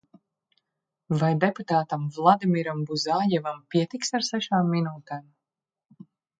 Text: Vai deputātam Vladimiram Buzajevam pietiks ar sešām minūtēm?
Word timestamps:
Vai 1.23 1.29
deputātam 1.43 2.07
Vladimiram 2.17 2.81
Buzajevam 2.93 3.61
pietiks 3.75 4.13
ar 4.21 4.29
sešām 4.33 4.75
minūtēm? 4.77 5.33